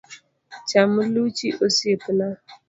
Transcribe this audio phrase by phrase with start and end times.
[0.69, 2.27] Cham luchi osiepna.